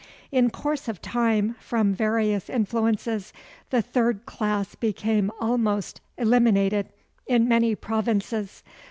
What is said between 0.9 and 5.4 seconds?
time, from various influences, the third class became